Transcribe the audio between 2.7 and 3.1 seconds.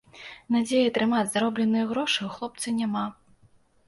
няма.